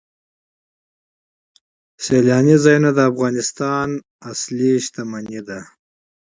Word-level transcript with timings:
سیلانی 2.03 2.55
ځایونه 2.63 2.89
د 2.93 2.99
افغانستان 3.11 3.87
طبعي 4.35 4.71
ثروت 4.93 5.45
دی. 5.47 5.61